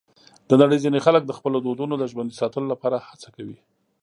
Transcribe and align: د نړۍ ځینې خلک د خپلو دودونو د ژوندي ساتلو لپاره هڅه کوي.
د 0.49 0.51
نړۍ 0.61 0.77
ځینې 0.83 0.99
خلک 1.05 1.23
د 1.25 1.31
خپلو 1.37 1.57
دودونو 1.65 1.93
د 1.97 2.03
ژوندي 2.11 2.35
ساتلو 2.41 2.71
لپاره 2.73 2.97
هڅه 3.09 3.29
کوي. 3.35 3.57